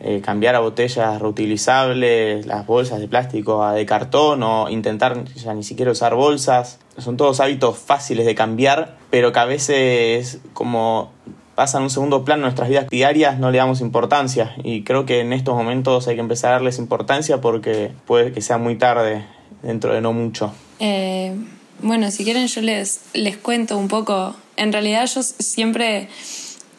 [0.00, 5.54] eh, cambiar a botellas reutilizables, las bolsas de plástico a de cartón o intentar ya
[5.54, 6.78] ni siquiera usar bolsas.
[6.98, 11.12] Son todos hábitos fáciles de cambiar, pero que a veces como
[11.56, 14.54] pasan un segundo plano nuestras vidas diarias, no le damos importancia.
[14.62, 18.40] Y creo que en estos momentos hay que empezar a darles importancia porque puede que
[18.40, 19.24] sea muy tarde,
[19.62, 20.52] dentro de no mucho.
[20.78, 21.34] Eh,
[21.82, 24.36] bueno, si quieren yo les, les cuento un poco.
[24.56, 26.08] En realidad yo siempre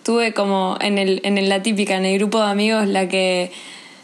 [0.03, 3.51] tuve como en, el, en la típica, en el grupo de amigos, la que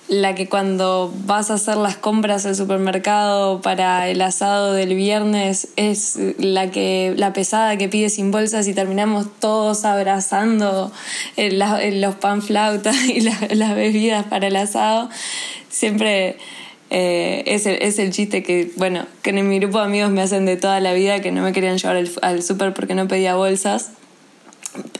[0.07, 5.69] la que cuando vas a hacer las compras al supermercado para el asado del viernes
[5.75, 10.91] es la que la pesada que pide sin bolsas y terminamos todos abrazando
[11.37, 15.09] los panflautas y las bebidas para el asado.
[15.69, 16.37] Siempre
[16.95, 20.21] eh, es, el, es el chiste que bueno que en mi grupo de amigos me
[20.21, 23.35] hacen de toda la vida que no me querían llevar al, súper porque no pedía
[23.35, 23.93] bolsas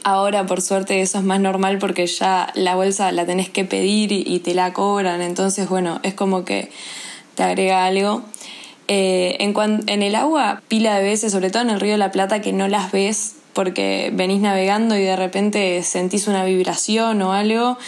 [0.04, 4.12] Ahora, por suerte, eso es más normal porque ya la bolsa la tenés que pedir
[4.12, 5.22] y, te la cobran.
[5.22, 6.70] Entonces, bueno, es como que
[7.34, 8.22] te agrega algo.
[8.86, 9.54] Eh, en,
[9.86, 12.52] en el agua, pila de veces, sobre todo en el río de la Plata, que
[12.52, 17.78] no las ves porque venís navegando y de repente sentís una vibración o algo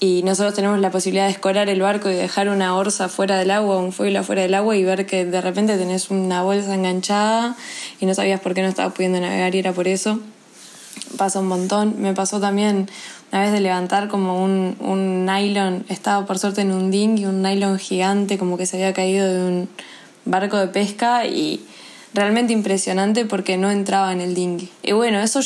[0.00, 3.50] y nosotros tenemos la posibilidad de escorar el barco y dejar una orza fuera del
[3.50, 7.56] agua, un fuego fuera del agua y ver que de repente tenés una bolsa enganchada
[8.00, 10.20] y no sabías por qué no estabas pudiendo navegar y era por eso
[11.16, 11.96] pasa un montón.
[11.98, 12.88] Me pasó también
[13.32, 17.26] una vez de levantar como un, un nylon, estaba por suerte en un ding y
[17.26, 19.68] un nylon gigante como que se había caído de un
[20.24, 21.60] barco de pesca y
[22.14, 24.70] realmente impresionante porque no entraba en el dinghy.
[24.82, 25.40] Y bueno, eso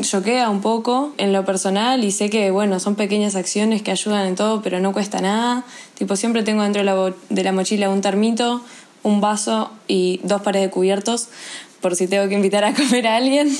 [0.00, 4.26] choquea un poco en lo personal y sé que, bueno, son pequeñas acciones que ayudan
[4.26, 5.64] en todo, pero no cuesta nada.
[5.96, 8.62] Tipo, siempre tengo dentro de la, de la mochila un termito,
[9.02, 11.28] un vaso y dos pares de cubiertos
[11.80, 13.50] por si tengo que invitar a comer a alguien.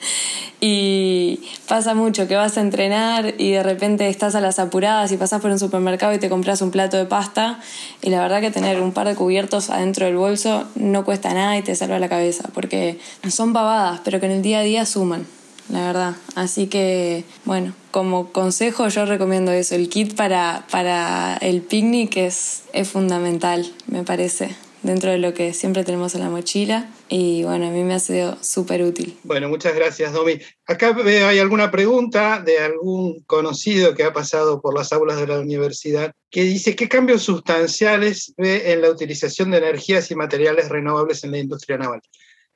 [0.62, 5.16] Y pasa mucho que vas a entrenar y de repente estás a las apuradas y
[5.16, 7.60] pasas por un supermercado y te compras un plato de pasta
[8.02, 11.56] y la verdad que tener un par de cubiertos adentro del bolso no cuesta nada
[11.56, 12.98] y te salva la cabeza porque
[13.30, 15.26] son pavadas pero que en el día a día suman,
[15.70, 16.16] la verdad.
[16.34, 22.64] Así que bueno, como consejo yo recomiendo eso, el kit para, para el picnic es,
[22.74, 26.86] es fundamental, me parece dentro de lo que siempre tenemos en la mochila.
[27.12, 29.18] Y bueno, a mí me ha sido súper útil.
[29.24, 30.38] Bueno, muchas gracias, Domi.
[30.64, 35.40] Acá hay alguna pregunta de algún conocido que ha pasado por las aulas de la
[35.40, 41.24] universidad que dice qué cambios sustanciales ve en la utilización de energías y materiales renovables
[41.24, 42.00] en la industria naval.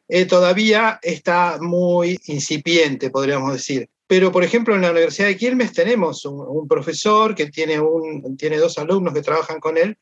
[0.07, 3.89] Eh, todavía está muy incipiente, podríamos decir.
[4.07, 8.37] Pero, por ejemplo, en la Universidad de Quilmes tenemos un, un profesor que tiene, un,
[8.37, 9.99] tiene dos alumnos que trabajan con él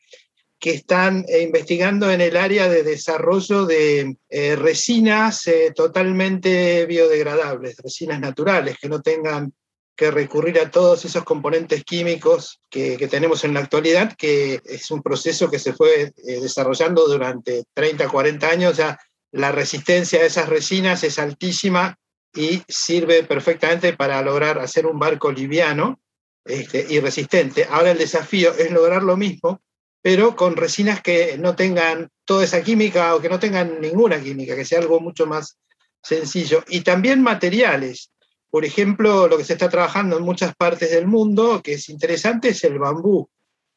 [0.63, 7.75] que están eh, investigando en el área de desarrollo de eh, resinas eh, totalmente biodegradables,
[7.83, 9.53] resinas naturales, que no tengan
[9.93, 15.03] que recurrir a todos esos componentes químicos que, tenemos en la actualidad, que es un
[15.03, 18.77] proceso que se fue desarrollando durante 30, 40 años.
[18.77, 18.97] Ya
[19.33, 21.99] la resistencia a esas resinas es altísima
[22.33, 25.99] y sirve perfectamente para lograr hacer un barco liviano
[26.45, 27.67] este, y resistente.
[27.69, 29.61] Ahora el desafío es lograr lo mismo,
[30.03, 34.53] pero con resinas que no tengan toda esa química o que no tengan ninguna química,
[34.53, 35.57] que sea algo mucho más
[36.03, 36.61] sencillo.
[36.67, 38.11] Y también materiales.
[38.49, 42.49] Por ejemplo, lo que se está trabajando en muchas partes del mundo, que es interesante,
[42.49, 43.29] es el bambú.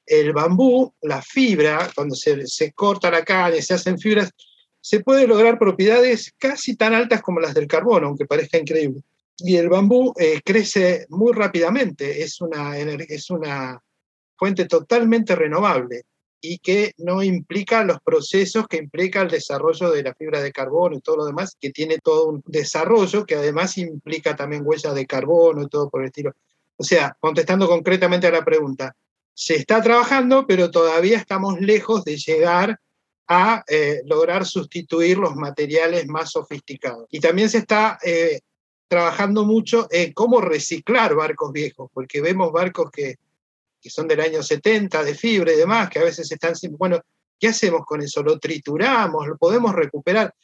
[0.05, 4.33] El bambú, la fibra, cuando se, se corta la caña, se hacen fibras,
[4.81, 9.01] se puede lograr propiedades casi tan altas como las del carbono, aunque parezca increíble.
[9.39, 13.81] Y el bambú eh, crece muy rápidamente, es una, es una
[14.37, 16.03] fuente totalmente renovable
[16.49, 20.97] y que no implica los procesos que implica el desarrollo de la fibra de carbono
[20.97, 25.07] y todo lo demás, que tiene todo un desarrollo que además implica también huellas de
[25.07, 26.35] carbono y todo por el estilo.
[26.77, 28.95] O sea, contestando concretamente a la pregunta,
[29.35, 32.81] se está trabajando, pero todavía estamos lejos de llegar
[33.27, 37.07] a eh, lograr sustituir los materiales más sofisticados.
[37.11, 38.41] Y también se está eh,
[38.89, 43.17] trabajando mucho en cómo reciclar barcos viejos, porque vemos barcos que
[43.81, 46.55] que son del año 70, de fibra y demás, que a veces están.
[46.79, 47.01] Bueno,
[47.39, 48.23] ¿qué hacemos con eso?
[48.23, 49.27] ¿Lo trituramos?
[49.27, 50.35] ¿Lo podemos recuperar?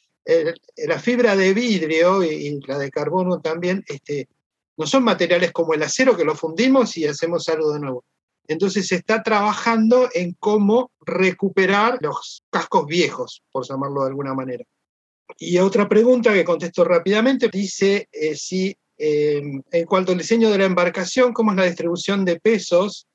[0.87, 4.29] la fibra de vidrio y, la de carbono también este,
[4.77, 8.05] no son materiales como el acero que lo fundimos y hacemos algo de nuevo.
[8.49, 14.65] Entonces se está trabajando en cómo recuperar los cascos viejos, por llamarlo de alguna manera.
[15.39, 20.59] Y otra pregunta que contesto rápidamente dice eh, si eh, en cuanto al diseño de
[20.59, 23.07] la embarcación, cómo es la distribución de pesos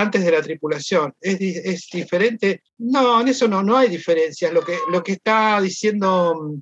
[0.00, 1.14] antes de la tripulación.
[1.20, 2.62] ¿Es, es diferente?
[2.78, 4.52] No, en eso no, no hay diferencias.
[4.52, 6.60] Lo que, lo que está diciendo mm,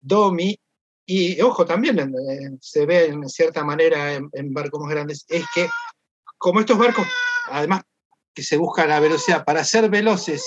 [0.00, 0.58] Domi,
[1.06, 2.14] y ojo, también
[2.60, 5.66] se ve en cierta manera en, barcos más grandes, es que
[6.36, 7.06] como estos barcos,
[7.50, 7.82] además
[8.34, 10.46] que se busca la velocidad, para ser veloces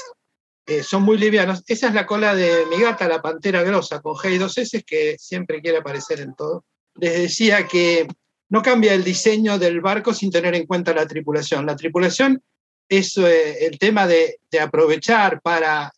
[0.67, 1.63] eh, son muy livianos.
[1.65, 4.83] Esa es la cola de mi gata, la pantera grosa, con G y dos S,
[4.83, 6.63] que siempre quiere aparecer en todo.
[6.93, 8.07] Les decía que
[8.51, 11.65] no cambia el diseño del barco sin tener en cuenta la tripulación.
[11.65, 12.43] La tripulación
[12.87, 15.91] es eh, el tema de, aprovechar para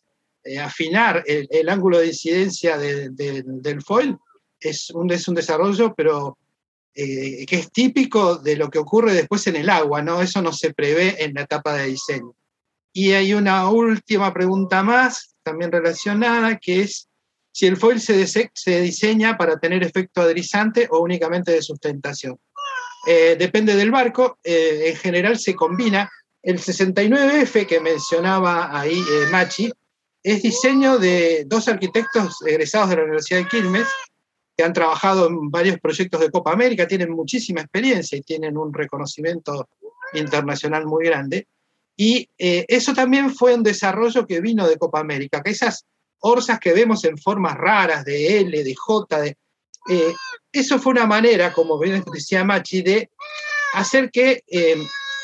[0.44, 4.16] eh, afinar el, ángulo de incidencia del foil.
[4.60, 6.38] Es un, es un desarrollo, pero
[6.94, 10.22] eh, que es típico de lo que ocurre después en el agua, ¿no?
[10.22, 12.36] Eso no se prevé en la etapa de diseño.
[12.92, 17.08] Y hay una última pregunta más, también relacionada, que es
[17.54, 22.36] si el foil se, se diseña para tener efecto adrizante o únicamente de sustentación.
[23.06, 26.10] Eh, depende del barco, eh, en general se combina.
[26.42, 29.72] El 69F que mencionaba ahí eh, Machi
[30.20, 33.86] es diseño de dos arquitectos egresados de la Universidad de Quilmes
[34.56, 38.74] que han trabajado en varios proyectos de Copa América, tienen muchísima experiencia y tienen un
[38.74, 39.68] reconocimiento
[40.14, 41.46] internacional muy grande.
[41.96, 45.84] Y eso también fue un desarrollo que vino de Copa América, que esas
[46.26, 49.36] orzas que vemos en formas raras de L, de J, de,
[49.90, 50.14] eh,
[50.50, 53.10] eso fue una manera, como bien decía Machi, de
[53.74, 54.76] hacer que eh,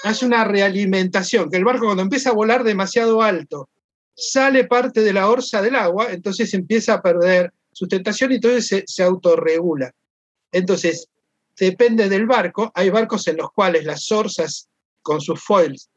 [0.05, 3.71] haya una realimentación, que el barco cuando empieza a volar demasiado alto,
[4.15, 8.85] sale parte de la orza del agua, entonces empieza a perder sustentación y entonces se,
[8.87, 9.93] se autorregula.
[10.53, 11.09] Entonces,
[11.57, 14.69] depende del barco, hay barcos en los cuales las orzas
[15.01, 15.89] con sus foils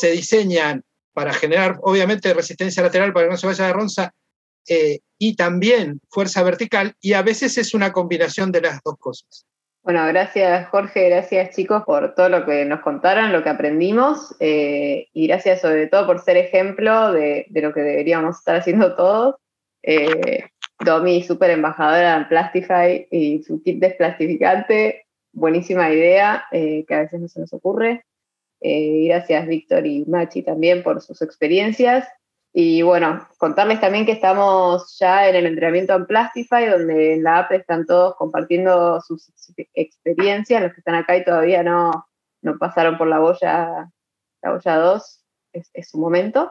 [0.00, 0.82] se diseñan
[1.12, 4.14] para generar, obviamente, resistencia lateral para que no se vaya de ronza
[4.68, 9.46] eh, y también fuerza vertical, y a veces es una combinación de las dos cosas.
[9.82, 15.06] Bueno, gracias Jorge, gracias chicos por todo lo que nos contaron, lo que aprendimos, eh,
[15.12, 19.36] y gracias sobre todo por ser ejemplo de, lo que deberíamos estar haciendo todos.
[19.82, 20.44] Eh,
[20.84, 27.28] Domi, súper embajadora en Plastify y su kit desplastificante, buenísima idea que a veces no
[27.28, 28.04] se nos ocurre.
[28.60, 32.06] gracias Víctor y Machi también por sus experiencias
[32.58, 37.40] y bueno, contarles también que estamos ya en el entrenamiento en Plastify, donde en la
[37.40, 39.30] app están todos compartiendo sus
[39.74, 42.06] experiencias, los que están acá y todavía no,
[42.40, 43.90] no pasaron por la boya,
[44.40, 46.50] la boya 2, es, su momento.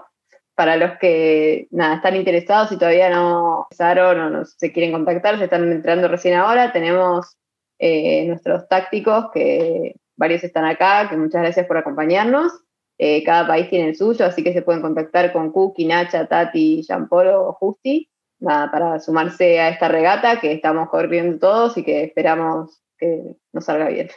[0.54, 5.40] Para los que nada, están interesados y todavía no pasaron o no se quieren contactar,
[5.40, 7.36] se están entrando recién ahora, tenemos
[7.80, 12.52] eh, nuestros tácticos, que varios están acá, que muchas gracias por acompañarnos.
[12.98, 16.82] Eh, cada país tiene el suyo, así que se pueden contactar con Kuki, Nacha, Tati,
[16.82, 22.82] Jean-Paul o Justi para sumarse a esta regata que estamos corriendo todos y que esperamos
[22.98, 24.10] que nos salga bien.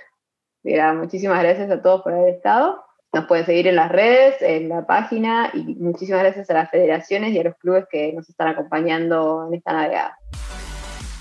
[0.97, 2.85] muchísimas gracias a todos por haber estado.
[3.13, 7.33] Nos pueden seguir en las redes, en la página y muchísimas gracias a las federaciones
[7.33, 10.19] y a los clubes que nos están acompañando en esta navegada.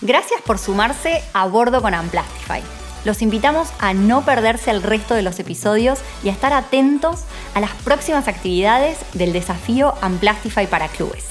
[0.01, 5.21] Gracias por sumarse a bordo con Amplastify Los invitamos a no perderse el resto de
[5.21, 7.23] los episodios y a estar atentos
[7.53, 11.25] a las próximas actividades del desafío Unplastify para clubes,